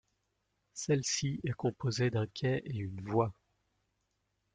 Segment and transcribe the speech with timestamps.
[0.73, 3.35] Celle-ci est composée d'un quai et une voie.